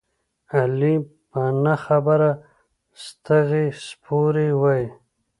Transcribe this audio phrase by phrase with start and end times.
[0.55, 0.95] علي
[1.29, 2.31] په نه خبره
[3.03, 4.87] ستغې سپورې وايي.